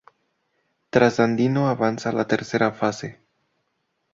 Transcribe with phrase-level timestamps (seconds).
[0.95, 3.11] Trasandino avanza a la tercera fase.